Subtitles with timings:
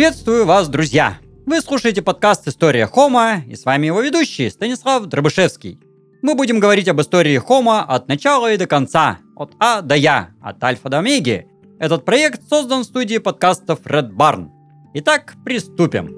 [0.00, 1.18] Приветствую вас, друзья!
[1.44, 5.78] Вы слушаете подкаст «История Хома» и с вами его ведущий Станислав Дробышевский.
[6.22, 10.30] Мы будем говорить об истории Хома от начала и до конца, от А до Я,
[10.40, 11.48] от Альфа до Омеги.
[11.78, 14.48] Этот проект создан в студии подкастов Red Barn.
[14.94, 16.16] Итак, приступим.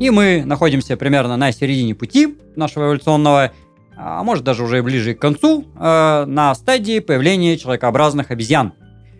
[0.00, 3.52] И мы находимся примерно на середине пути нашего эволюционного
[4.04, 8.72] а может даже уже ближе к концу, э, на стадии появления человекообразных обезьян.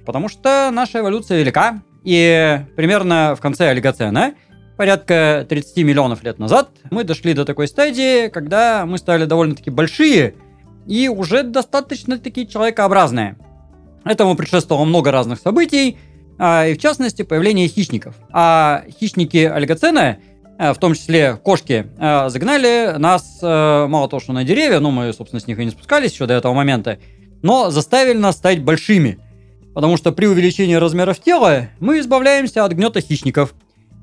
[0.05, 4.35] Потому что наша эволюция велика, и примерно в конце олигоцена,
[4.77, 10.35] порядка 30 миллионов лет назад, мы дошли до такой стадии, когда мы стали довольно-таки большие
[10.87, 13.37] и уже достаточно таки человекообразные.
[14.05, 15.99] Этому предшествовало много разных событий,
[16.39, 18.17] а, и в частности появление хищников.
[18.33, 20.19] А хищники олигоцена–
[20.63, 25.13] Э, в том числе кошки, э, загнали нас мало того, что на деревья, ну, мы,
[25.13, 26.99] собственно, с них и не спускались еще до этого момента,
[27.43, 29.19] но заставили нас стать большими.
[29.75, 33.55] Потому что при увеличении размеров тела мы избавляемся от гнета хищников.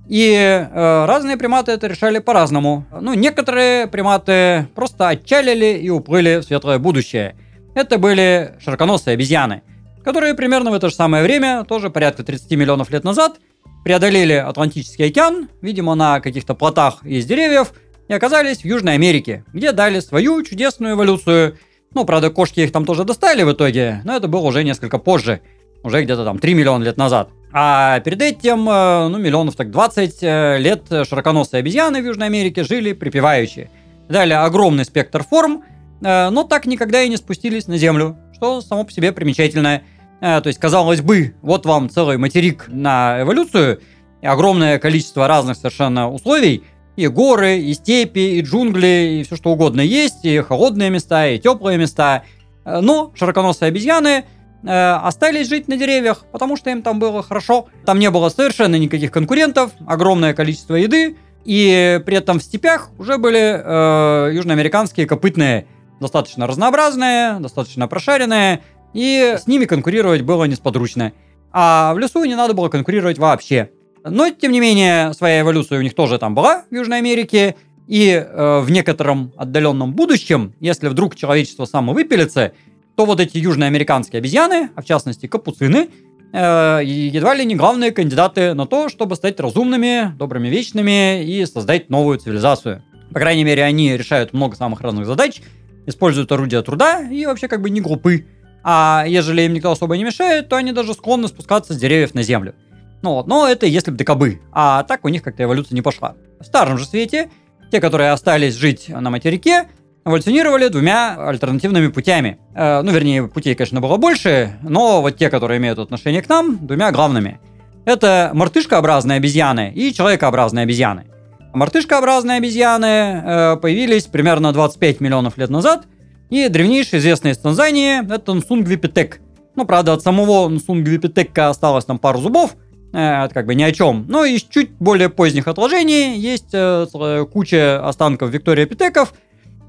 [0.08, 2.86] И э, разные приматы это решали по-разному.
[3.00, 7.36] Ну, некоторые приматы просто отчалили и уплыли в светлое будущее.
[7.76, 9.62] Это были широконосые обезьяны,
[10.04, 13.40] которые примерно в это же самое время, тоже порядка 30 миллионов лет назад,
[13.84, 17.74] преодолели Атлантический океан, видимо, на каких-то плотах из деревьев,
[18.08, 21.58] и оказались в Южной Америке, где дали свою чудесную эволюцию.
[21.94, 25.42] Ну, правда, кошки их там тоже достали в итоге, но это было уже несколько позже,
[25.84, 27.30] уже где-то там 3 миллиона лет назад.
[27.52, 32.64] А перед этим, э, ну, миллионов так 20 э, лет широконосые обезьяны в Южной Америке
[32.64, 33.70] жили припеваючи.
[34.08, 35.64] Дали огромный спектр форм,
[36.02, 39.84] э, но так никогда и не спустились на Землю, что само по себе примечательное–
[40.20, 43.80] то есть, казалось бы, вот вам целый материк на эволюцию,
[44.22, 46.66] огромное количество разных совершенно условий,
[46.98, 51.40] и горы, и степи, и джунгли, и все что угодно есть, и холодные места, и
[51.40, 52.24] теплые места.
[52.66, 54.26] Но широконосые обезьяны
[54.64, 57.68] э, остались жить на деревьях, потому что им там было хорошо.
[57.86, 63.18] Там не было совершенно никаких конкурентов, огромное количество еды, и при этом в степях уже
[63.18, 65.68] были э, южноамериканские копытные,
[66.00, 68.62] достаточно разнообразные, достаточно прошаренные,
[68.94, 71.14] и с ними конкурировать было несподручно.
[71.52, 73.72] А в лесу не надо было конкурировать вообще.
[74.04, 77.56] Но, тем не менее, своя эволюция у них тоже там была в Южной Америке,
[77.88, 82.54] и э, в некотором отдаленном будущем, если вдруг человечество самовыпилится,
[83.00, 85.88] то вот эти южноамериканские обезьяны, а в частности капуцины,
[86.34, 91.90] э, едва ли не главные кандидаты на то, чтобы стать разумными, добрыми, вечными и создать
[91.90, 92.84] новую цивилизацию.
[93.14, 95.42] По крайней мере, они решают много самых разных задач,
[95.86, 98.26] используют орудия труда и вообще как бы не глупы.
[98.66, 102.22] А ежели им никто особо не мешает, то они даже склонны спускаться с деревьев на
[102.22, 102.54] землю.
[103.02, 104.42] Ну вот, но это если бы докобы.
[104.52, 106.18] А так у них как-то эволюция не пошла.
[106.42, 107.30] В старом же свете,
[107.72, 109.70] те, которые остались жить на материке,
[110.10, 112.40] эволюционировали двумя альтернативными путями.
[112.56, 116.66] Э, ну, вернее, путей, конечно, было больше, но вот те, которые имеют отношение к нам,
[116.66, 117.40] двумя главными.
[117.86, 121.06] Это мартышкообразные обезьяны и человекообразные обезьяны.
[121.54, 125.86] Мартышкообразные обезьяны э, появились примерно 25 миллионов лет назад–
[126.30, 129.20] и древнейшее известное из Танзании– это Нсунгвипитек.
[129.56, 132.56] Ну, правда, от самого Нсунгвипитека осталось там пару зубов,
[132.94, 134.06] э, как бы ни о чем.
[134.08, 139.14] Но из чуть более поздних отложений есть э, куча останков Виктория Питеков,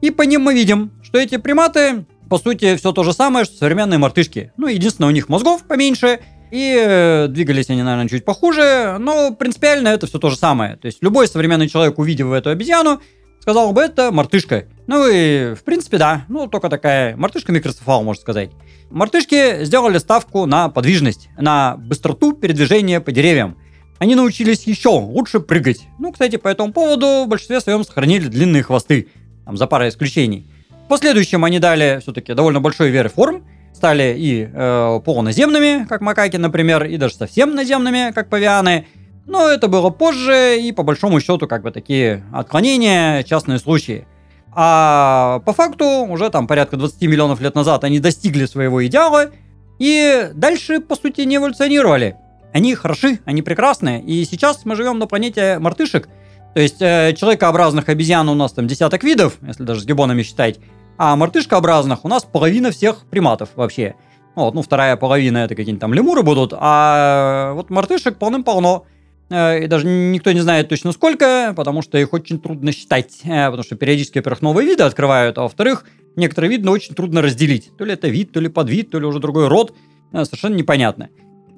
[0.00, 3.56] и по ним мы видим, что эти приматы, по сути, все то же самое, что
[3.56, 4.52] современные мартышки.
[4.56, 9.88] Ну, единственное, у них мозгов поменьше, и э, двигались они, наверное, чуть похуже, но принципиально
[9.88, 10.76] это все то же самое.
[10.76, 13.00] То есть любой современный человек, увидев эту обезьяну,
[13.40, 14.66] сказал бы, это мартышка.
[14.86, 16.24] Ну и, в принципе, да.
[16.28, 18.50] Ну, только такая мартышка микроцефал, можно сказать.
[18.90, 23.56] Мартышки сделали ставку на подвижность, на быстроту передвижения по деревьям.
[23.98, 25.86] Они научились еще лучше прыгать.
[25.98, 29.08] Ну, кстати, по этому поводу в большинстве своем сохранили длинные хвосты.
[29.50, 30.46] Там, за парой исключений.
[30.84, 36.36] В последующем они дали все-таки довольно большой веры форм, стали и э, полуназемными, как макаки,
[36.36, 38.86] например, и даже совсем наземными, как павианы–
[39.26, 44.06] но это было позже, и по большому счету, как бы такие отклонения, частные случаи.
[44.52, 49.30] А по факту, уже там порядка 20 миллионов лет назад они достигли своего идеала,
[49.78, 52.16] и дальше, по сути, не эволюционировали.
[52.52, 56.08] Они хороши, они прекрасные, и сейчас мы живем на планете мартышек,
[56.54, 60.58] то есть э, человекообразных обезьян у нас там десяток видов, если даже с гибонами считать,
[60.98, 63.94] а мартышкообразных у нас половина всех приматов вообще.
[64.34, 68.84] Вот, ну, вторая половина это какие-нибудь там лемуры будут, а вот мартышек полным-полно.
[69.30, 73.46] Э, и даже никто не знает точно сколько, потому что их очень трудно считать, э,
[73.46, 75.84] потому что периодически, во-первых, новые виды открывают, а во-вторых,
[76.16, 77.70] некоторые виды очень трудно разделить.
[77.78, 79.74] То ли это вид, то ли подвид, то ли уже другой род,
[80.12, 81.08] э, совершенно непонятно.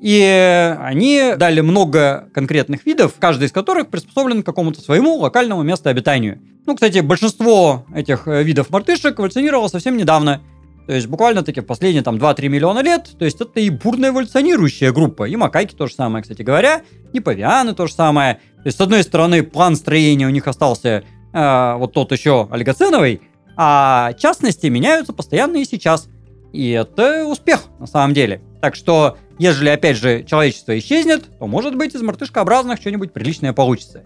[0.03, 5.91] И они дали много конкретных видов, каждый из которых приспособлен к какому-то своему локальному месту
[5.91, 6.41] обитанию.
[6.67, 10.43] Ну, кстати, большинство этих видов мартышек эволюционировало совсем недавно.
[10.89, 14.07] То есть буквально таки в последние там 2-3 миллиона лет, то есть это и бурно
[14.07, 15.29] эволюционирующая группа.
[15.29, 16.83] И макаки то же самое, кстати говоря,
[17.13, 18.41] и павианы то же самое.
[18.57, 23.23] То есть с одной стороны план строения у них остался э, вот тот еще олигоценовый,
[23.57, 26.09] а частности меняются постоянно и сейчас.
[26.53, 28.43] И это успех на самом деле.
[28.63, 34.05] Так что, ежели опять же человечество исчезнет, то может быть из мартышкообразных что-нибудь приличное получится.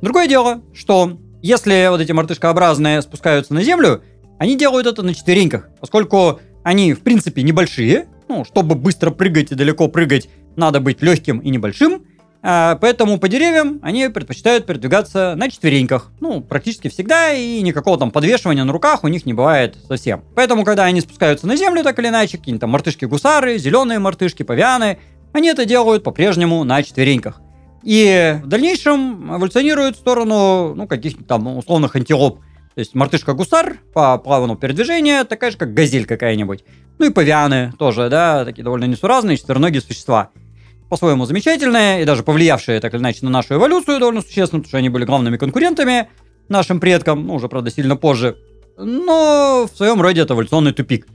[0.00, 4.04] Другое дело, что если вот эти мартышкообразные спускаются на землю,
[4.38, 8.06] они делают это на четвереньках, поскольку они, в принципе, небольшие.
[8.28, 12.05] Ну, чтобы быстро прыгать и далеко прыгать, надо быть легким и небольшим.
[12.48, 16.12] А, поэтому по деревьям они предпочитают передвигаться на четвереньках.
[16.20, 20.22] Ну, практически всегда, и никакого там подвешивания на руках у них не бывает совсем.
[20.36, 25.00] Поэтому, когда они спускаются на землю, так или иначе, какие-нибудь там мартышки-гусары, зеленые мартышки, павианы,
[25.32, 27.40] они это делают по-прежнему на четвереньках.
[27.82, 32.38] И в дальнейшем эволюционируют в сторону, ну, каких-то там условных антилоп.
[32.76, 36.62] То есть мартышка-гусар по плавному передвижению, такая же, как газель какая-нибудь.
[37.00, 40.30] Ну и павианы тоже, да, такие довольно несуразные четвероногие существа.
[40.88, 44.78] По-своему замечательные и даже повлиявшие так или иначе на нашу эволюцию довольно существенно, потому что
[44.78, 46.08] они были главными конкурентами
[46.48, 48.36] нашим предкам, ну уже, правда, сильно позже.
[48.78, 51.06] Но в своем роде это эволюционный тупик.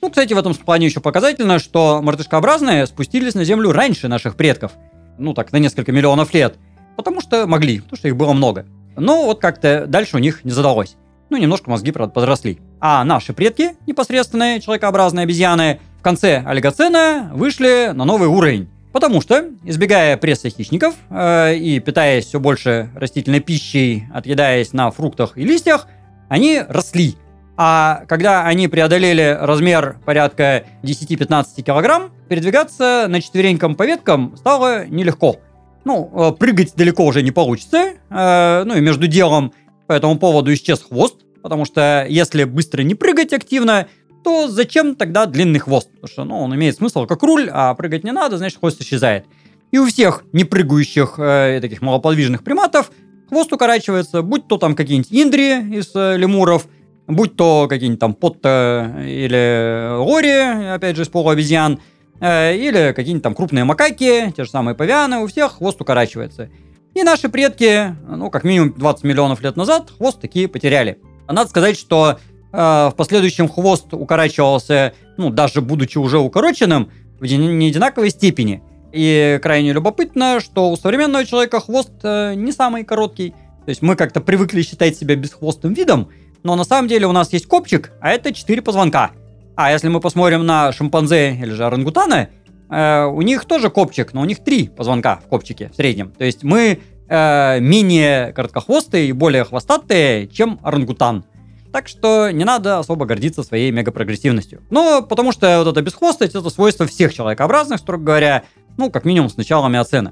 [0.00, 4.72] Ну, кстати, в этом плане еще показательно, что мартышкообразные спустились на Землю раньше наших предков.
[5.18, 6.56] Ну, так, на несколько миллионов лет.
[6.96, 8.64] Потому что могли, потому что их было много.
[8.96, 10.96] Но вот как-то дальше у них не задалось.
[11.28, 12.58] Ну, немножко мозги, правда, подросли.
[12.80, 18.69] А наши предки, непосредственные человекообразные обезьяны, в конце олигоцена вышли на новый уровень.
[18.92, 25.38] Потому что, избегая пресса хищников э, и питаясь все больше растительной пищей, отъедаясь на фруктах
[25.38, 25.86] и листьях,
[26.28, 27.16] они росли.
[27.56, 35.36] А когда они преодолели размер порядка 10-15 килограмм, передвигаться на четвереньком по веткам стало нелегко.
[35.84, 37.92] Ну, э, прыгать далеко уже не получится.
[38.10, 39.52] Э, ну и между делом
[39.86, 43.88] по этому поводу исчез хвост, потому что если быстро не прыгать активно,
[44.22, 45.90] то зачем тогда длинный хвост?
[45.92, 49.26] Потому что ну, он имеет смысл как руль, а прыгать не надо, значит хвост исчезает.
[49.70, 52.90] И у всех непрыгающих э, таких малоподвижных приматов
[53.28, 56.66] хвост укорачивается, будь то там какие-нибудь индри из э, лемуров,
[57.06, 61.78] будь то какие-нибудь там потта или лори, опять же, из полуобезьян,
[62.20, 66.50] Э, или какие-нибудь там крупные макаки, те же самые павианы, у всех хвост укорачивается.
[66.94, 70.98] И наши предки, ну, как минимум 20 миллионов лет назад, хвост такие потеряли.
[71.26, 78.10] Надо сказать, что э, в последующем хвост укорачивался, ну, даже будучи уже укороченным, в неодинаковой
[78.10, 78.62] степени.
[78.92, 83.30] И крайне любопытно, что у современного человека хвост э, не самый короткий.
[83.64, 86.08] То есть мы как-то привыкли считать себя бесхвостым видом,
[86.42, 89.12] но на самом деле у нас есть копчик, а это 4 позвонка.
[89.54, 92.30] А если мы посмотрим на шимпанзе или же орангутаны,
[92.68, 96.10] э, у них тоже копчик, но у них три позвонка в копчике в среднем.
[96.10, 101.24] То есть мы э, менее короткохвостые и более хвостатые, чем орангутан.
[101.72, 104.62] Так что не надо особо гордиться своей мегапрогрессивностью.
[104.70, 108.44] Но потому что вот эта бесхвостость это свойство всех человекообразных, строго говоря,
[108.76, 110.10] ну, как минимум с начала миоцена.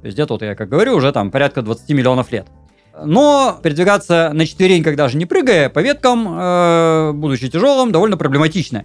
[0.00, 2.46] То есть где-то, вот я как говорю, уже там порядка 20 миллионов лет.
[3.02, 8.84] Но передвигаться на четвереньках, даже не прыгая, по веткам, э, будучи тяжелым, довольно проблематично.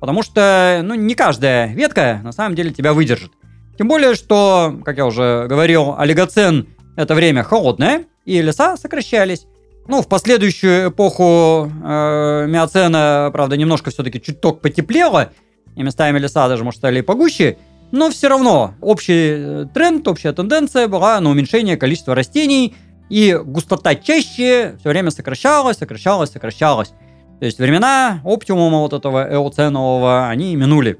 [0.00, 3.32] Потому что, ну, не каждая ветка на самом деле тебя выдержит.
[3.78, 9.46] Тем более, что, как я уже говорил, олигоцен— это время холодное, и леса сокращались.
[9.86, 15.32] Ну, в последующую эпоху э, миоцена, правда, немножко все-таки чуток потеплело,
[15.76, 17.58] и местами леса даже, может, стали погуще,
[17.92, 22.74] но все равно общий э, тренд, общая тенденция была на уменьшение количества растений,
[23.10, 26.94] и густота чаще все время сокращалась, сокращалась, сокращалась.
[27.40, 30.98] То есть времена оптимума вот этого эоценового, они минули.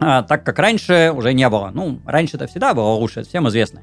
[0.00, 1.70] А, так как раньше уже не было.
[1.74, 3.82] Ну, раньше это всегда было лучше, это всем известно.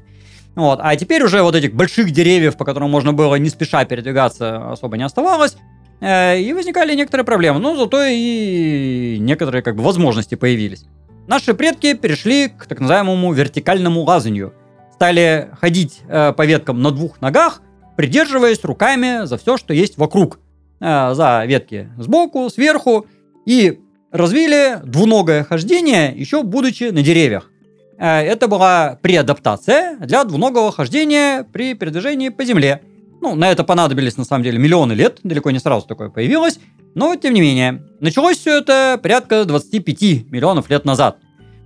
[0.56, 0.78] Вот.
[0.82, 4.96] А теперь уже вот этих больших деревьев, по которым можно было не спеша передвигаться, особо
[4.96, 5.56] не оставалось.
[6.00, 7.60] Э, и возникали некоторые проблемы.
[7.60, 10.84] Но зато и некоторые как бы возможности появились.
[11.26, 14.52] Наши предки перешли к так называемому вертикальному лазанию–
[14.94, 17.60] стали ходить э, по веткам на двух ногах,
[17.96, 20.38] придерживаясь руками за все, что есть вокруг.
[20.80, 23.06] Э, за ветки сбоку, сверху.
[23.44, 23.80] И
[24.10, 27.50] развили двуногое хождение, еще будучи на деревьях.
[27.98, 32.82] Э, это была преадаптация для двуногого хождения при передвижении по земле.
[33.20, 36.58] Ну, на это понадобились, на самом деле, миллионы лет, далеко не сразу такое появилось,
[36.94, 37.82] но, тем не менее.
[38.00, 41.18] Началось все это порядка 25 миллионов лет назад.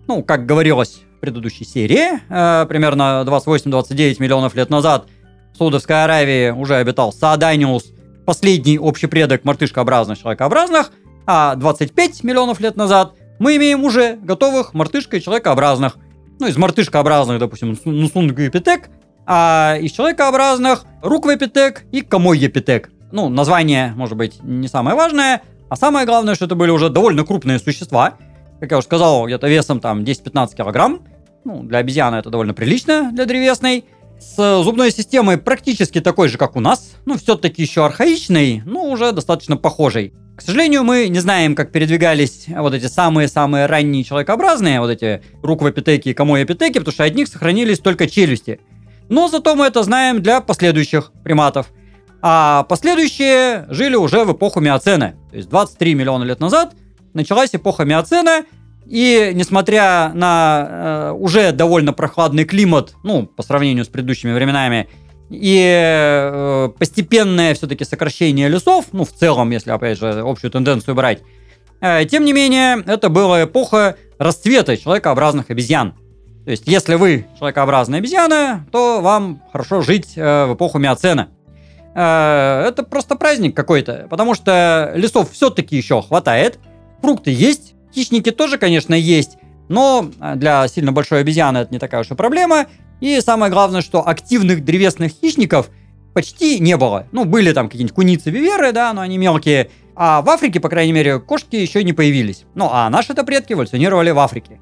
[0.06, 5.06] Ну, как говорилось предыдущей серии, э, примерно 28-29 миллионов лет назад,
[5.52, 7.92] в Саудовской Аравии уже обитал Сааданиус,
[8.24, 10.92] последний общий предок мартышкообразных человекообразных,
[11.26, 15.96] а 25 миллионов лет назад мы имеем уже готовых мартышка и человекообразных.
[16.40, 18.90] Ну, из мартышкообразных, допустим, Нусунгюпитек,
[19.26, 22.90] а из человекообразных Руквепитек и Камойепитек.
[23.10, 27.24] Ну, название, может быть, не самое важное, А самое главное, что это были уже довольно
[27.24, 28.14] крупные существа,
[28.60, 31.02] как я уже сказал, где-то весом там 10-15 килограмм.
[31.44, 33.84] Ну, для обезьяны это довольно прилично, для древесной.
[34.18, 36.96] С зубной системой практически такой же, как у нас.
[37.04, 40.14] Ну, все-таки еще архаичный, но уже достаточно похожий.
[40.38, 46.10] К сожалению, мы не знаем, как передвигались вот эти самые-самые ранние человекообразные, вот эти руквопитеки
[46.10, 48.60] и комояпитеки, потому что от них сохранились только челюсти.
[49.08, 51.66] Но зато мы это знаем для последующих приматов.
[52.22, 55.16] А последующие жили уже в эпоху Миоцена.
[55.30, 56.76] То есть 23 миллиона лет назад
[57.14, 58.44] началась эпоха Миоцена,
[58.86, 64.88] и несмотря на э, уже довольно прохладный климат, ну, по сравнению с предыдущими временами,
[65.30, 71.22] и э, постепенное все-таки сокращение лесов, ну, в целом, если, опять же, общую тенденцию брать,
[71.80, 75.92] э, тем не менее, это была эпоха расцвета человекообразных обезьян.
[76.44, 81.28] То есть, если вы человекообразная обезьяна, то вам хорошо жить э, в эпоху Миоцена.
[81.94, 86.60] Это просто праздник какой-то, потому что лесов все-таки еще хватает,
[87.02, 89.36] фрукты есть, хищники тоже, конечно, есть,
[89.68, 92.66] но для сильно большой обезьяны это не такая уж и проблема.
[93.00, 95.70] И самое главное, что активных древесных хищников
[96.14, 97.06] почти не было.
[97.12, 99.70] Ну, были там какие-нибудь куницы, виверы, да, но они мелкие.
[99.94, 102.44] А в Африке, по крайней мере, кошки еще не появились.
[102.54, 104.60] Ну, а наши-то предки эволюционировали в Африке.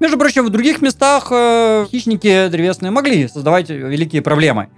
[0.00, 4.68] Между прочим, в других местах э, хищники древесные могли создавать великие проблемы.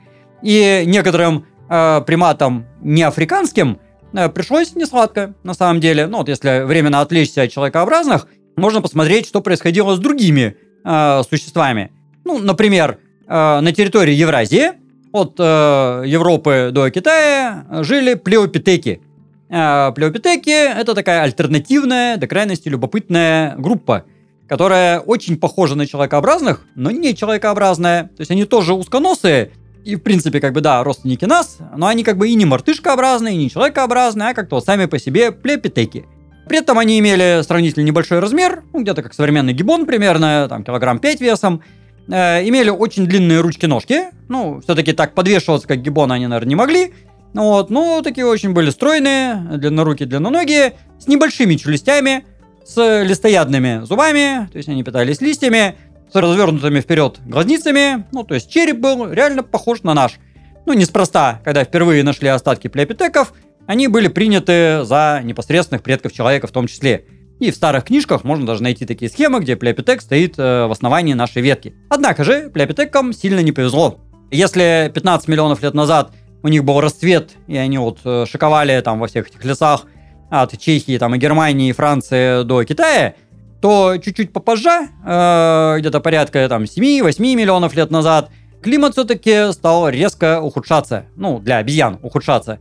[0.42, 3.78] И некоторым э, приматам неафриканским
[4.12, 6.06] э, пришлось несладко, на самом деле.
[6.06, 8.26] Ну, вот если временно отвлечься от человекообразных,
[8.56, 11.92] можно посмотреть, что происходило с другими э, существами.
[12.30, 14.70] Ну, например, э, на территории Евразии
[15.10, 19.00] от э, Европы до Китая жили плеопитеки.
[19.48, 24.04] Э, плеопитеки– это такая альтернативная, до крайности любопытная группа,
[24.48, 28.04] которая очень похожа на человекообразных, но не человекообразная.
[28.04, 29.50] То есть они тоже узконосые,
[29.84, 33.34] и, в принципе, как бы, да, родственники нас, но они как бы и не мартышкообразные,
[33.34, 36.06] и не человекообразные, а как-то вот сами по себе плеопитеки.
[36.48, 41.00] При этом они имели сравнительно небольшой размер, ну, где-то как современный гибон примерно, там, килограмм
[41.00, 41.62] 5 весом,
[42.10, 44.06] э, имели очень длинные ручки-ножки.
[44.28, 46.92] Ну, все-таки так подвешиваться, как гиббоны, они, наверное, не могли.
[47.32, 52.24] Вот, ну, такие очень были стройные, длиннорукие, длинноногие, с небольшими челюстями,
[52.64, 55.76] с листоядными зубами, то есть они питались листьями,
[56.12, 60.18] с развернутыми вперед глазницами, ну, то есть череп был реально похож на наш.
[60.66, 63.32] Ну, неспроста, когда впервые нашли остатки плеопитеков,
[63.66, 67.04] они были приняты за непосредственных предков человека в том числе.
[67.40, 71.14] И в старых книжках можно даже найти такие схемы, где Плеопитек стоит э, в основании
[71.14, 71.74] нашей ветки.
[71.88, 73.98] Однако же Плеопитекам сильно не повезло.
[74.30, 79.00] Если 15 миллионов лет назад у них был расцвет, и они вот э, шиковали там
[79.00, 79.86] во всех этих лесах
[80.30, 83.14] от Чехии там, и Германии, и Франции до Китая,
[83.60, 88.30] то чуть-чуть попозже, э, где-то порядка там 7-8 миллионов лет назад,
[88.62, 91.06] климат все-таки стал резко ухудшаться.
[91.16, 92.58] Ну, для обезьян ухудшаться.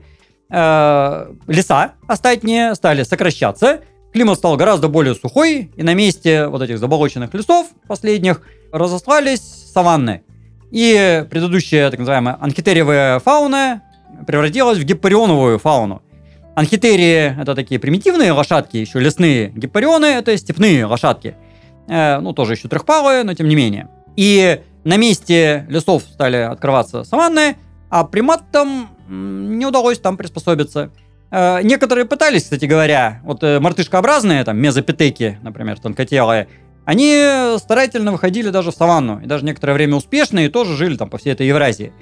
[0.50, 3.82] Э, леса остатние стали сокращаться,
[4.14, 9.42] Климат стал гораздо более сухой, и на месте вот этих заболоченных лесов последних разослались
[9.74, 10.24] саванны.
[10.72, 13.82] И предыдущая, так называемая, анхитериевая фауна
[14.26, 16.02] превратилась в гиппарионовую фауну.
[16.56, 19.50] Анхитерии– это такие примитивные лошадки, еще лесные.
[19.50, 21.36] Гиппарионы– это степные лошадки.
[21.88, 23.88] Э, ну, тоже еще трехпалые, но тем не менее.
[24.16, 27.56] И на месте лесов стали открываться саванны,
[27.90, 30.92] а приматам не удалось там приспособиться.
[31.32, 36.48] Э, некоторые пытались, кстати говоря, вот э, мартышкообразные, там, мезопитеки, например, тонкотелые,
[36.86, 41.10] они старательно выходили даже в саванну, и даже некоторое время успешно, и тоже жили там
[41.10, 41.94] по всей этой Евразии.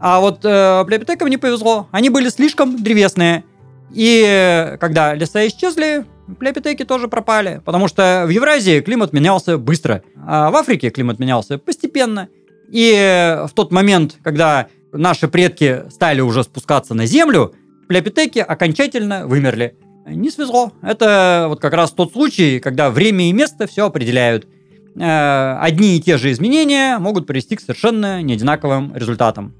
[0.00, 3.44] А вот э, плеопитекам не повезло, они были слишком древесные.
[3.92, 6.04] И когда леса исчезли,
[6.38, 11.58] плеопитеки тоже пропали, потому что в Евразии климат менялся быстро, а в Африке климат менялся
[11.58, 12.28] постепенно.
[12.70, 17.54] И в тот момент, когда наши предки стали уже спускаться на Землю,
[17.88, 19.76] плеопитеки окончательно вымерли.
[20.06, 20.72] Не свезло.
[20.82, 24.46] Это вот как раз тот случай, когда время и место все определяют.
[24.98, 29.54] Э, одни и те же изменения могут привести к совершенно неодинаковым результатам.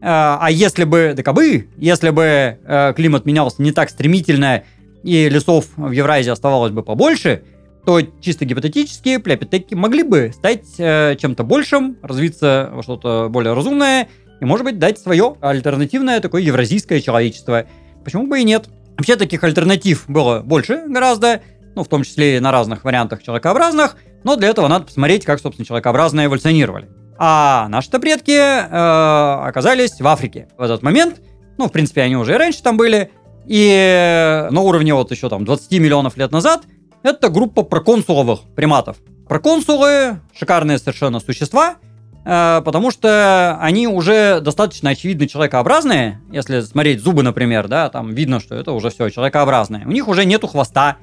[0.00, 1.42] Э, а если бы, да
[1.76, 4.64] если бы э, климат менялся не так стремительно
[5.02, 7.42] и лесов в Евразии оставалось бы побольше,
[7.84, 14.08] то чисто гипотетически плеопитеки могли бы стать чем-то большим, развиться во что-то более разумное
[14.40, 17.66] и, может быть, дать свое альтернативное такое евразийское человечество.
[18.04, 18.68] Почему бы и нет?
[18.96, 21.42] Вообще таких альтернатив было больше гораздо,
[21.74, 25.40] ну, в том числе и на разных вариантах человекообразных, но для этого надо посмотреть, как,
[25.40, 26.88] собственно, человекообразные эволюционировали.
[27.16, 31.20] А наши-то предки э, оказались в Африке в этот момент.
[31.58, 33.10] Ну, в принципе, они уже и раньше там были.
[33.46, 36.62] И на уровне вот еще там 20 миллионов лет назад
[37.02, 38.96] это группа проконсуловых приматов.
[39.28, 41.93] Проконсулы– шикарные совершенно существа– э,
[42.24, 46.20] потому что они уже достаточно очевидно человекообразные.
[46.32, 49.84] Если смотреть зубы, например, да, там видно, что это уже все человекообразное.
[49.86, 50.96] У них уже нету хвоста,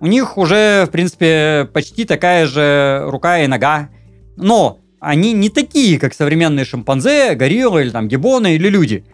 [0.00, 3.90] у них уже, в принципе, почти такая же рука и нога.
[4.36, 9.04] Но они не такие, как современные шимпанзе, гориллы или там гибоны или люди.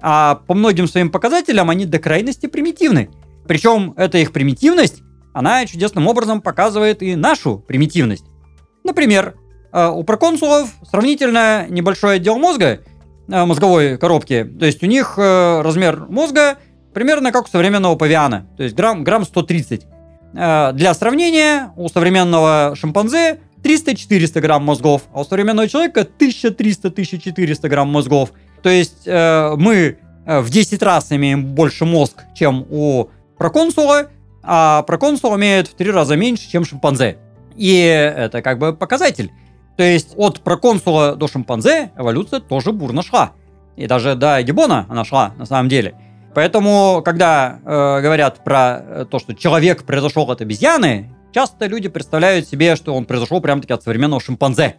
[0.00, 3.08] А по многим своим показателям они до крайности примитивны.
[3.46, 5.02] Причем эта их примитивность,
[5.32, 8.24] она чудесным образом показывает и нашу примитивность.
[8.84, 9.43] Например, э,
[9.74, 12.80] у проконсулов сравнительно небольшой отдел мозга,
[13.28, 14.44] э, мозговой коробки.
[14.44, 16.58] То есть у них э, размер мозга
[16.92, 19.86] примерно как у современного павиана, то есть грамм, грамм 130.
[20.32, 28.32] Для сравнения, у современного шимпанзе 300-400 грамм мозгов, а у современного человека 1300-1400 грамм мозгов.
[28.62, 34.08] То есть мы в 10 раз имеем больше мозг, чем у проконсула,
[34.42, 37.18] а проконсул имеет в 3 раза меньше, чем шимпанзе.
[37.56, 39.30] И это как бы показатель.
[39.76, 43.32] То есть от проконсула до шимпанзе эволюция тоже бурно шла.
[43.76, 45.94] И даже до гибона она шла на самом деле.
[46.34, 52.48] Поэтому, когда э, говорят про э, то, что человек произошел от обезьяны, часто люди представляют
[52.48, 54.76] себе, что он произошел прямо-таки от современного шимпанзе.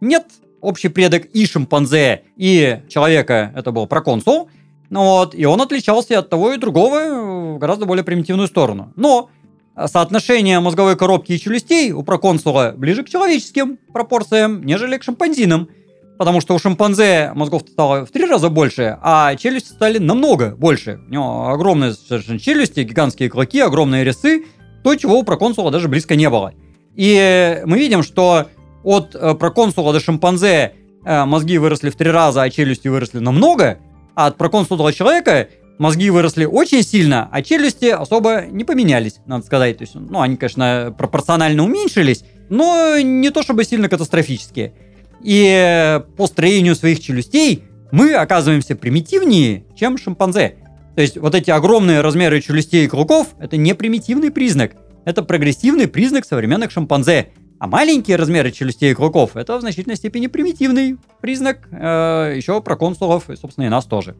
[0.00, 0.26] Нет,
[0.60, 4.48] общий предок и шимпанзе, и человека это был проконсул.
[4.90, 8.92] Ну вот, и он отличался от того и другого в гораздо более примитивную сторону.
[8.96, 9.28] Но
[9.76, 15.68] соотношение мозговой коробки и челюстей у проконсула ближе к человеческим пропорциям, нежели к шимпанзинам.
[16.16, 21.00] Потому что у шимпанзе мозгов стало в три раза больше, а челюсти стали намного больше.
[21.08, 24.44] У него огромные совершенно челюсти, гигантские клыки, огромные резцы.
[24.84, 26.52] То, чего у проконсула даже близко не было.
[26.94, 28.46] И мы видим, что
[28.84, 33.78] от э, проконсула до шимпанзе э, мозги выросли в три раза, а челюсти выросли намного,
[34.14, 39.78] а от проконсула человека мозги выросли очень сильно, а челюсти особо не поменялись, надо сказать.
[39.78, 44.74] То есть, ну, они, конечно, пропорционально уменьшились, но не то чтобы сильно катастрофические.
[45.22, 50.56] И по строению своих челюстей мы оказываемся примитивнее, чем шимпанзе.
[50.94, 54.72] То есть вот эти огромные размеры челюстей и клыков– это не примитивный признак,
[55.04, 57.30] это прогрессивный признак современных шимпанзе.
[57.58, 63.30] А маленькие размеры челюстей и клыков– это в значительной степени примитивный признак э, еще проконсулов
[63.30, 64.16] и, собственно, и нас тоже.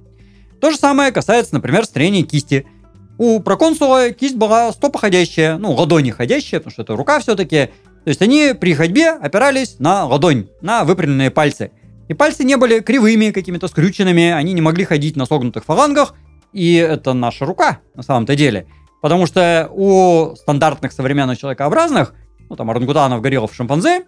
[0.61, 2.67] То же самое касается, например, строения кисти.
[3.19, 7.71] У проконсула кисть была стопоходящая, ну, ладони ходящая, потому что это рука все-таки.
[8.05, 11.71] То есть они при ходьбе опирались на ладонь, на выпрямленные пальцы.
[12.09, 16.14] И пальцы не были кривыми, какими-то скрюченными, они не могли ходить на согнутых фалангах,
[16.53, 18.67] и это наша рука на самом-то деле.
[19.01, 22.14] Потому что у стандартных современных человекообразных,
[22.49, 24.05] ну там орангутанов, гориллов, шимпанзе,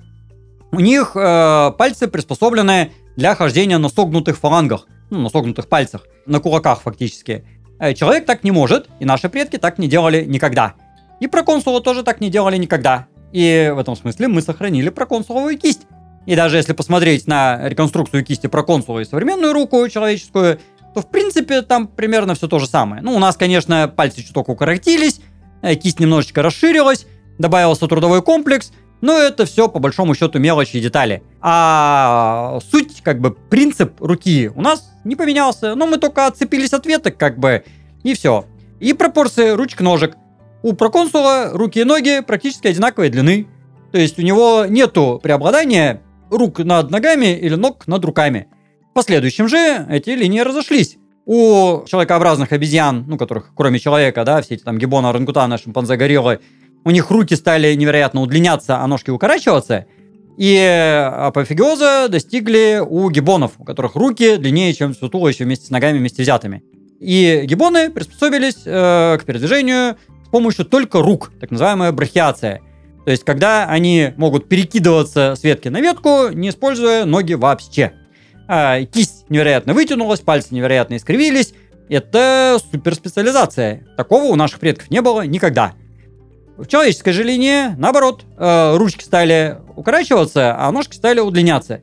[0.72, 6.40] у них э, пальцы приспособлены для хождения на согнутых фалангах ну, на согнутых пальцах, на
[6.40, 7.44] кулаках фактически.
[7.78, 10.74] Э, человек так не может, и наши предки так не делали никогда.
[11.20, 13.06] И проконсулы тоже так не делали никогда.
[13.32, 15.82] И в этом смысле мы сохранили проконсуловую кисть.
[16.26, 20.58] И даже если посмотреть на реконструкцию кисти проконсула и современную руку человеческую,
[20.94, 23.02] то в принципе там примерно все то же самое.
[23.02, 25.20] Ну, у нас, конечно, пальцы чуток укоротились,
[25.62, 27.06] э, кисть немножечко расширилась,
[27.38, 31.22] добавился трудовой комплекс– но это все по большому счету мелочи и детали.
[31.40, 35.74] А суть, как бы, принцип руки у нас не поменялся.
[35.74, 37.64] Но мы только отцепились от веток, как бы,
[38.02, 38.46] и все.
[38.80, 40.16] И пропорции ручек-ножек.
[40.62, 43.46] У проконсула руки и ноги практически одинаковой длины.
[43.92, 48.48] То есть у него нету преобладания рук над ногами или ног над руками.
[48.90, 50.96] В последующем же эти линии разошлись.
[51.24, 56.40] У человекообразных обезьян, ну, которых кроме человека, да, все эти там гиббоны, орангутаны, шимпанзе, гориллы,
[56.86, 59.86] у них руки стали невероятно удлиняться, а ножки укорачиваться.
[60.38, 65.98] И апофеоза достигли у гибонов, у которых руки длиннее, чем все туловище вместе с ногами
[65.98, 66.62] вместе взятыми.
[67.00, 72.60] И гибоны приспособились э, к передвижению с помощью только рук, так называемая брахиация.
[73.04, 77.94] То есть, когда они могут перекидываться с ветки на ветку, не используя ноги вообще.
[78.46, 81.52] А, кисть невероятно вытянулась, пальцы невероятно искривились.
[81.88, 83.84] Это суперспециализация.
[83.96, 85.72] Такого у наших предков не было никогда.
[86.56, 91.82] В человеческой же линии, наоборот, э, ручки стали укорачиваться, а ножки стали удлиняться.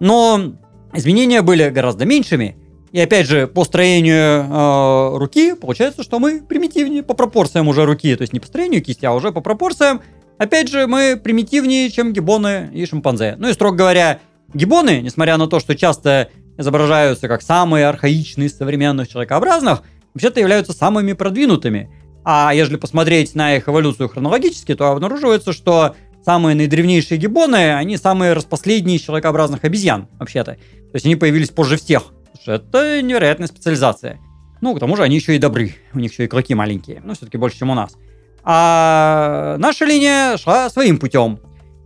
[0.00, 0.54] Но
[0.94, 2.56] изменения были гораздо меньшими.
[2.92, 8.14] И опять же, по строению э, руки получается, что мы примитивнее по пропорциям уже руки.
[8.16, 10.00] То есть не по строению кисти, а уже по пропорциям.
[10.38, 13.34] Опять же, мы примитивнее, чем гибоны и шимпанзе.
[13.38, 14.20] Ну и, строго говоря,
[14.54, 19.82] гибоны, несмотря на то, что часто изображаются как самые архаичные современных человекообразных,
[20.14, 21.90] вообще-то являются самыми продвинутыми.
[22.24, 28.32] А если посмотреть на их эволюцию хронологически, то обнаруживается, что самые наидревнейшие гиббоны, они самые
[28.32, 30.52] распоследние из человекообразных обезьян, вообще-то.
[30.52, 32.04] То есть они появились позже всех.
[32.46, 34.18] Это невероятная специализация.
[34.60, 35.74] Ну, к тому же они еще и добры.
[35.92, 37.02] У них еще и клыки маленькие.
[37.04, 37.96] Но все-таки больше, чем у нас.
[38.42, 41.40] А наша линия шла своим путем.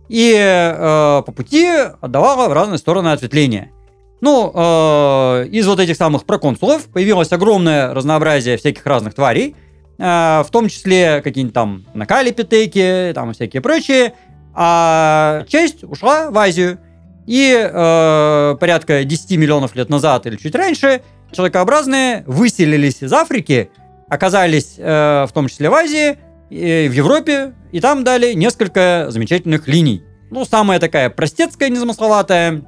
[0.09, 1.67] и э, по пути
[2.01, 3.71] отдавала в разные стороны ответвления.
[4.21, 9.55] Ну, э, из вот этих самых проконсулов появилось огромное разнообразие всяких разных тварей,
[9.99, 14.13] в том числе какие-нибудь там накалипитеки, там всякие прочие,
[14.53, 16.79] а часть ушла в Азию.
[17.27, 23.69] И э, порядка 10 миллионов лет назад или чуть раньше человекообразные выселились из Африки,
[24.07, 26.17] оказались э, в том числе в Азии,
[26.49, 30.03] и в Европе, и там дали несколько замечательных линий.
[30.31, 32.63] Ну, самая такая простецкая, незамысловатая,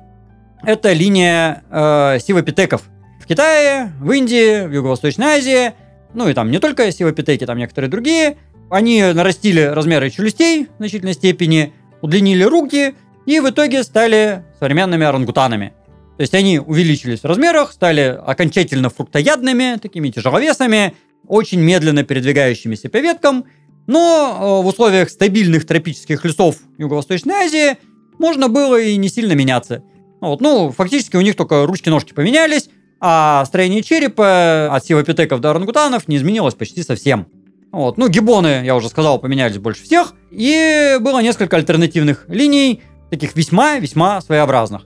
[0.63, 2.83] это линия э, сивопитеков.
[3.19, 5.73] В Китае, в Индии, в Юго-Восточной Азии,
[6.13, 8.37] ну и там не только сивопитеки, там некоторые другие,
[8.69, 12.95] они нарастили размеры челюстей в значительной степени, удлинили руки
[13.25, 15.73] и в итоге стали современными орангутанами.
[16.17, 20.93] То есть они увеличились в размерах, стали окончательно фруктоядными, такими тяжеловесами,
[21.27, 23.45] очень медленно передвигающимися по веткам,
[23.87, 27.77] но э, в условиях стабильных тропических лесов Юго-Восточной Азии
[28.19, 29.83] можно было и не сильно меняться.
[30.19, 32.69] Вот, ну, фактически у них только ручки-ножки поменялись,
[33.01, 37.27] а строение черепа от сивопитеков до орангутанов не изменилось почти совсем.
[37.71, 37.97] Вот.
[37.97, 40.13] Ну, гибоны, я уже сказал, поменялись больше всех.
[40.29, 44.85] И было несколько альтернативных линий, таких весьма-весьма своеобразных.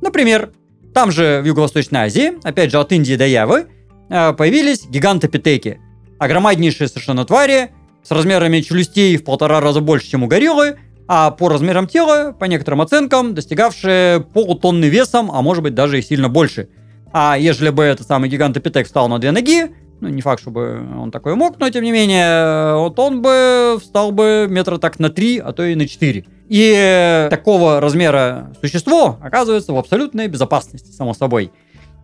[0.00, 0.52] Например,
[0.94, 3.66] там же в Юго-Восточной Азии, опять же от Индии до Явы,
[4.08, 5.80] э, появились гигантопитеки.
[6.18, 11.48] Огромнейшие совершенно твари, с размерами челюстей в полтора раза больше, чем у гориллы, а по
[11.48, 16.68] размерам тела, по некоторым оценкам, достигавшие полутонны весом, а может быть даже и сильно больше.
[17.12, 21.10] А ежели бы этот самый гигантопитек встал на две ноги, ну, не факт, чтобы он
[21.10, 25.38] такой мог, но тем не менее, вот он бы встал бы метра так на три,
[25.38, 26.26] а то и на четыре.
[26.48, 31.50] И такого размера существо оказывается в абсолютной безопасности, само собой.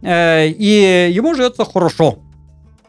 [0.00, 2.20] Э, и ему живется хорошо.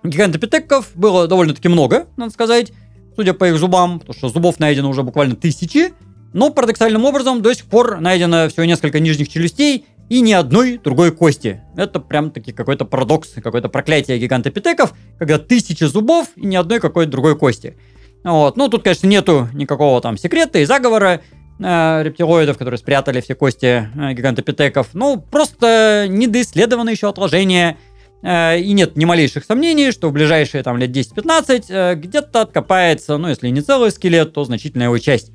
[0.04, 2.71] Гигантопитеков было довольно-таки много, надо сказать
[3.15, 5.93] судя по их зубам, потому что зубов найдено уже буквально тысячи.
[6.34, 11.12] Но парадоксальным образом до сих пор найдено всего несколько нижних челюстей и ни одной другой
[11.12, 11.62] кости.
[11.76, 17.12] Это прям таки какой-то парадокс, какое-то проклятие гигантопитеков, когда тысячи зубов и ни одной какой-то
[17.12, 17.78] другой кости.
[18.24, 18.58] Вот.
[18.58, 21.22] Ну, тут, конечно, нету никакого там секрета и заговора
[21.60, 24.89] э, рептилоидов, которые спрятали все кости э, гигантопитеков.
[24.94, 27.78] Ну, просто недоисследовано еще отложение
[28.24, 33.18] Э, и нет ни малейших сомнений, что в ближайшие там лет 10-15 э, где-то откопается,
[33.18, 35.32] ну если не целый скелет, то значительная его часть.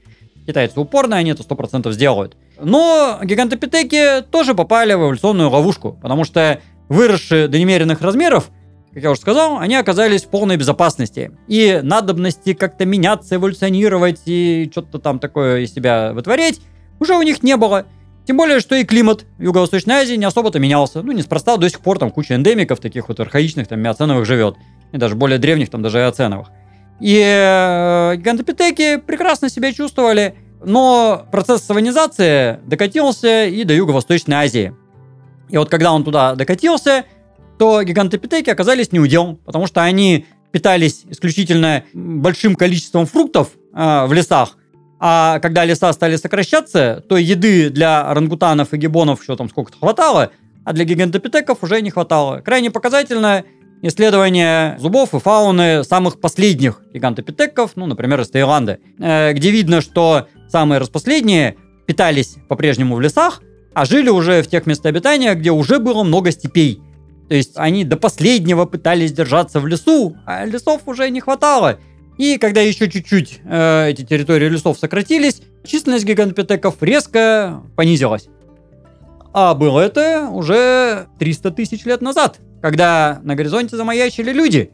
[0.49, 2.35] Китайцы упорные, они это 100% сделают.
[2.59, 8.49] Но гигантопитеки тоже попали в эволюционную ловушку, потому что выросшие до немеренных размеров,
[8.95, 11.33] как я уже сказал, они оказались в полной безопасности.
[11.49, 16.63] И надобности как-то меняться, эволюционировать и что-то там такое из себя вытворять
[16.99, 17.85] уже у них не было.
[18.27, 21.03] Тем более, что и климат Юго-Восточной Азии не особо-то менялся.
[21.03, 24.57] Ну, неспроста до сих пор там куча эндемиков, таких вот архаичных, там, миоценовых живет.
[24.93, 26.49] И даже более древних, там, даже иоценовых.
[27.01, 30.35] И э, гигантопитеки прекрасно себя чувствовали,
[30.65, 34.75] но процесс саванизации докатился и до Юго-Восточной Азии.
[35.49, 37.05] И вот когда он туда докатился,
[37.59, 44.57] то гигантопитеки оказались неудел, потому что они питались исключительно большим количеством фруктов э, в лесах,
[45.01, 50.33] а когда леса стали сокращаться, то еды для орангутанов и гибонов еще там сколько-то хватало,
[50.65, 52.41] а для гигантопитеков уже не хватало.
[52.41, 53.45] Крайне показательно
[53.83, 60.27] исследование зубов и фауны самых последних гигантопитеков, ну, например, из Таиланда, э, где видно, что
[60.49, 63.43] самые распоследние питались по-прежнему в лесах,
[63.75, 66.81] а жили уже в тех местах обитания, где уже было много степей.
[67.29, 71.79] То есть они до последнего пытались держаться в лесу, а лесов уже не хватало.
[72.17, 78.29] И когда еще чуть-чуть э, эти территории лесов сократились, численность гигантопитеков резко понизилась.
[79.33, 84.71] А было это уже 300 тысяч лет назад, когда на горизонте замаячили люди.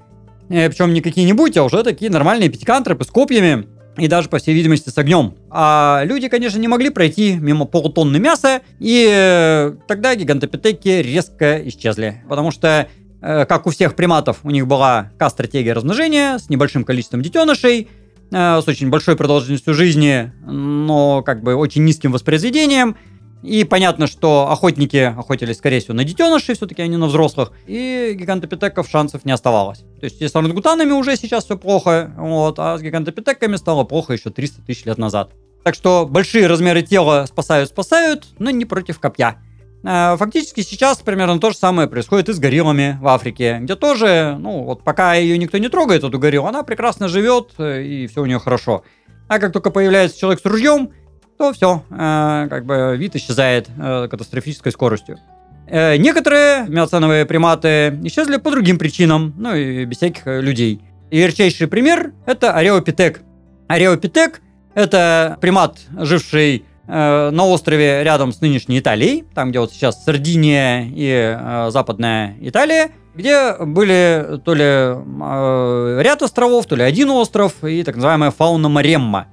[0.49, 3.67] Э, причем не какие-нибудь, а уже такие нормальные пятикантропы с копьями
[3.97, 5.35] и даже, по всей видимости, с огнем.
[5.51, 12.23] А люди, конечно, не могли пройти мимо полутонны мяса, и э, тогда гигантопитеки резко исчезли.
[12.29, 12.89] Потому что
[13.27, 17.89] Э, как у всех приматов, у них была К-стратегия размножения с небольшим количеством детенышей,
[18.31, 22.97] э, с очень большой продолжительностью жизни, но как бы очень низким воспроизведением.
[23.45, 28.89] И понятно, что охотники охотились, скорее всего, на детенышей, все-таки они на взрослых, и гигантопитеков
[28.89, 29.81] шансов не оставалось.
[30.01, 34.31] То есть с орангутанами уже сейчас все плохо, вот, а с гигантопитеками стало плохо еще
[34.31, 35.33] 300 тысяч лет назад.
[35.63, 39.37] Так что большие размеры тела спасают-спасают, но не против копья.
[39.85, 44.39] Э, фактически сейчас примерно то же самое происходит и с гориллами в Африке, где тоже,
[44.41, 48.23] ну, вот пока ее никто не трогает, эту гориллу, она прекрасно живет, э, и все
[48.23, 48.85] у нее хорошо.
[49.29, 50.93] А как только появляется человек с ружьем,
[51.39, 55.19] то все, э, как бы вид исчезает катастрофической скоростью.
[55.67, 60.83] Некоторые миоценовые приматы исчезли по другим причинам, ну и без всяких людей.
[61.11, 63.23] И ярчайший пример– это ареопитек.
[63.69, 64.43] Ареопитек–
[64.75, 70.83] это примат, живший э, на острове рядом с нынешней Италией, там, где вот сейчас Сардиния
[70.85, 77.63] и э, Западная Италия, где были то ли э, ряд островов, то ли один остров
[77.63, 79.29] и так называемая фауна Маремма.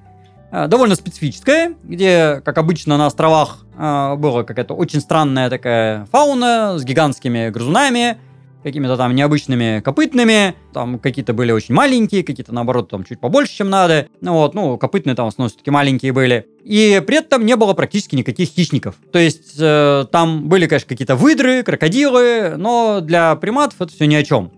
[0.52, 6.78] Э, довольно специфическая, где, как обычно на островах, э, была какая-то очень странная такая фауна
[6.78, 8.18] с гигантскими грызунами,
[8.62, 13.70] какими-то там необычными копытными, там какие-то были очень маленькие, какие-то наоборот там чуть побольше, чем
[13.70, 17.56] надо, ну вот, ну копытные там в основном все-таки маленькие были, и при этом не
[17.56, 23.36] было практически никаких хищников, то есть э, там были, конечно, какие-то выдры, крокодилы, но для
[23.36, 24.52] приматов это все ни о чем.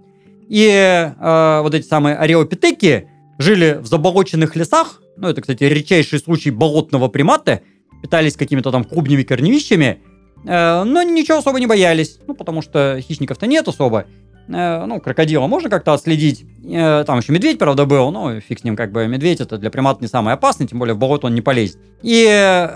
[0.50, 6.52] И э, вот эти самые ареопитеки жили в заболоченных лесах, ну это, кстати, редчайший случай
[6.52, 7.62] болотного примата,
[8.02, 10.02] питались какими-то там клубнями корневищами,
[10.46, 14.06] Э, но ничего особо не боялись, ну, потому что хищников-то нет особо.
[14.48, 16.46] Э, ну, крокодила можно как-то отследить.
[16.66, 19.08] Э, там еще медведь, правда, был, но фиг с ним, как бы.
[19.08, 21.78] Медведь это для примата не самый опасный, тем более в болото он не полезет.
[22.02, 22.26] И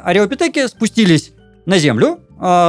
[0.03, 1.33] ареопитеки спустились
[1.65, 2.19] на землю,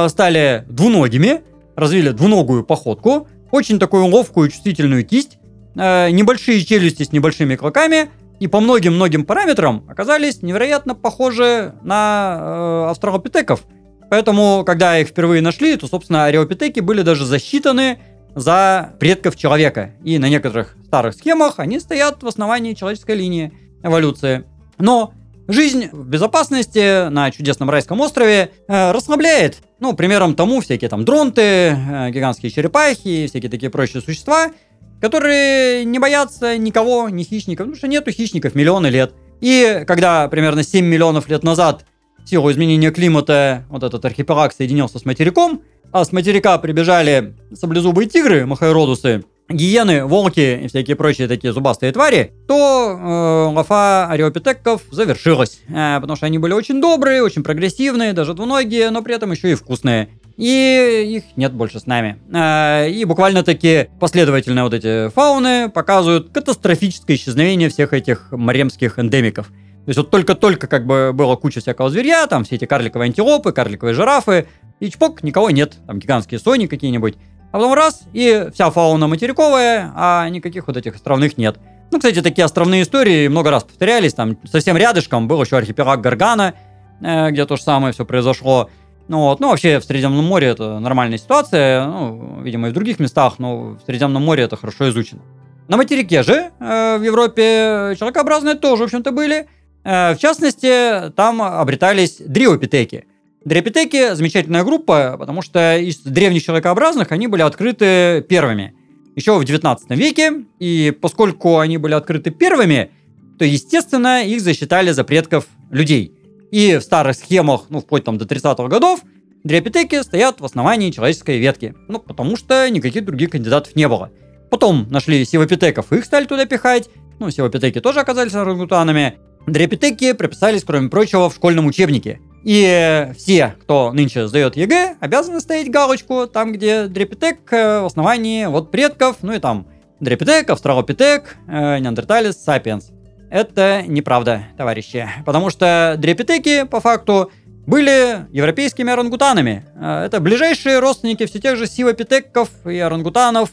[0.09, 1.41] стали двуногими,
[1.75, 5.37] развили двуногую походку, очень такую ловкую чувствительную кисть,
[5.75, 13.63] небольшие челюсти с небольшими клыками, и по многим-многим параметрам оказались невероятно похожи на австралопитеков–
[14.09, 17.99] Поэтому, когда их впервые нашли, то, собственно, ареопитеки были даже засчитаны
[18.35, 19.91] за предков человека.
[20.03, 24.45] И на некоторых старых схемах они стоят в основании человеческой линии эволюции.
[24.79, 25.13] Но
[25.47, 29.57] жизнь в безопасности на чудесном райском острове э, расслабляет.
[29.79, 34.51] Ну, примером тому всякие там дронты, э, гигантские черепахи, всякие такие прочие существа,
[35.01, 39.13] которые не боятся никого, ни хищников, потому что нету хищников миллионы лет.
[39.41, 41.85] И когда примерно 7 миллионов лет назад
[42.23, 48.07] в силу изменения климата вот этот архипелаг соединился с материком, а с материка прибежали саблезубые
[48.07, 55.61] тигры, махайродусы, гиены, волки и всякие прочие такие зубастые твари, то э, лафа ареопитеков завершилась.
[55.67, 59.51] Э, потому что они были очень добрые, очень прогрессивные, даже двуногие, но при этом еще
[59.51, 60.09] и вкусные.
[60.39, 62.17] И их нет больше с нами.
[62.33, 69.47] Э, и буквально-таки последовательно вот эти фауны показывают катастрофическое исчезновение всех этих маремских эндемиков.
[69.47, 73.51] То есть вот только-только как бы было куча всякого зверя, там все эти карликовые антилопы,
[73.51, 74.47] карликовые жирафы,
[74.79, 77.17] и чпок, никого нет, там гигантские сони какие-нибудь.
[77.51, 81.57] А потом раз, и вся фауна материковая, а никаких вот этих островных нет.
[81.91, 86.53] Ну, кстати, такие островные истории много раз повторялись, там совсем рядышком был еще архипелаг Гаргана,
[87.01, 88.69] э, где то же самое все произошло.
[89.09, 92.99] Ну вот, ну вообще в Средиземном море это нормальная ситуация, ну, видимо, и в других
[92.99, 95.21] местах, но в Средиземном море это хорошо изучено.
[95.67, 99.47] На материке же, э, в Европе, человекообразные тоже, в общем-то, были.
[99.83, 103.05] Э, в частности, там обретались дриопитеки.
[103.45, 108.75] Дриопитеки– замечательная группа, потому что из древних человекообразных они были открыты первыми.
[109.15, 112.91] Еще в 19 веке, и поскольку они были открыты первыми,
[113.39, 116.13] то, естественно, их засчитали за предков людей.
[116.51, 119.01] И в старых схемах, ну, вплоть там до 30-х годов,
[119.43, 121.75] дриопитеки стоят в основании человеческой ветки.
[121.87, 124.11] Ну, потому что никаких других кандидатов не было.
[124.49, 126.89] Потом нашли сивапитеков, их стали туда пихать.
[127.19, 129.17] Ну, сивапитеки тоже оказались орангутанами.
[129.45, 132.19] Дриопитеки прописались, кроме прочего, в школьном учебнике.
[132.43, 138.45] И все, кто нынче сдает ЕГЭ, обязаны ставить галочку там, где дриопитек э, в основании
[138.45, 139.67] вот предков, ну и там
[139.99, 142.91] дрепитек, австралопитек, э, неандерталис, сапиенс.
[143.29, 145.07] Это неправда, товарищи.
[145.25, 147.31] Потому что дрепитеки, по факту,
[147.67, 149.65] были европейскими орангутанами.
[149.75, 153.51] Э, это ближайшие родственники все тех же сивопитеков и орангутанов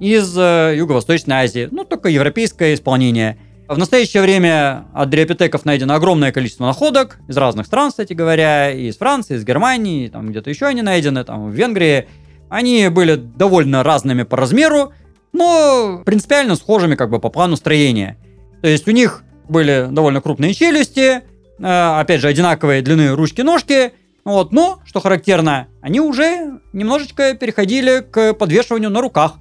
[0.00, 1.68] из э, Юго-Восточной Азии.
[1.70, 7.66] Ну, только европейское исполнение– в настоящее время от дриопитеков найдено огромное количество находок из разных
[7.66, 11.54] стран, кстати говоря, и из Франции, из Германии, там где-то еще они найдены, там в
[11.54, 12.06] Венгрии.
[12.50, 14.92] Они были довольно разными по размеру,
[15.32, 18.18] но принципиально схожими как бы по плану строения.
[18.64, 21.20] То есть у них были довольно крупные челюсти, э,
[21.58, 23.92] опять же, одинаковые длины ручки-ножки,
[24.24, 29.34] вот, но, что характерно, они уже немножечко переходили к подвешиванию на руках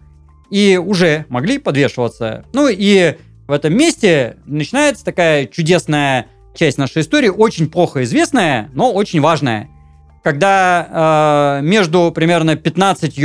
[0.50, 2.44] и уже могли подвешиваться.
[2.52, 3.16] Ну и
[3.48, 9.70] в этом месте начинается такая чудесная часть нашей истории, очень плохо известная, но очень важная.
[10.22, 13.18] Когда э, между примерно 15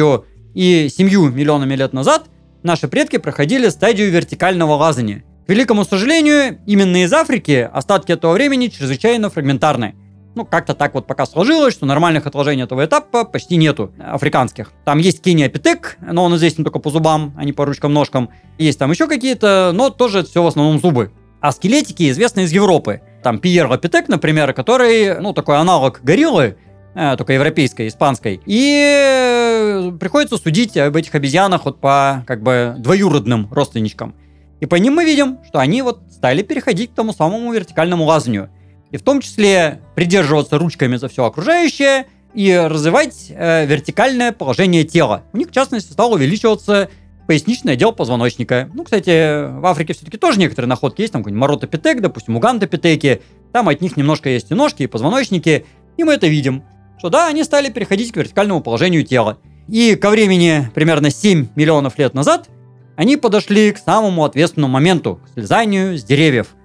[0.54, 2.26] и 7 миллионами лет назад
[2.62, 5.24] наши предки проходили стадию вертикального лазания.
[5.48, 9.94] Великому сожалению, именно из Африки остатки этого времени чрезвычайно фрагментарны.
[10.34, 14.72] Ну, как-то так вот пока сложилось, что нормальных отложений этого этапа почти нету, африканских.
[14.84, 18.28] Там есть кениопитек, но он известен только по зубам, а не по ручкам-ножкам.
[18.58, 21.12] Есть там еще какие-то, но тоже все в основном зубы.
[21.40, 23.00] А скелетики известны из Европы.
[23.22, 26.58] Там Пьерлопитек, например, который, ну, такой аналог гориллы,
[26.94, 28.42] э, только европейской, испанской.
[28.44, 34.14] И э, приходится судить об этих обезьянах вот по, как бы, двоюродным родственничкам.
[34.60, 38.50] И по ним мы видим, что они вот стали переходить к тому самому вертикальному лазанию.
[38.90, 45.24] и в том числе придерживаться ручками за все окружающее и развивать э, вертикальное положение тела.
[45.32, 46.88] У них, в частности, стало увеличиваться
[47.26, 48.70] поясничный отдел позвоночника.
[48.72, 53.20] Ну, кстати, в Африке все-таки тоже некоторые находки есть, там какой-нибудь моротопитек, допустим, угантопитеки,
[53.52, 55.66] там от них немножко есть и ножки, и позвоночники,
[55.98, 56.64] и мы это видим,
[56.98, 59.38] что да, они стали переходить к вертикальному положению тела.
[59.68, 62.48] И ко времени примерно 7 миллионов лет назад
[62.98, 66.56] они подошли к самому ответственному моменту, к слезанию с деревьев.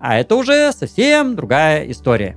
[0.00, 2.34] А это уже совсем другая история.